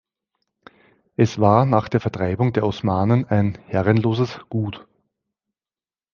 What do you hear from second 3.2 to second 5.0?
ein „herrenloses Gut“.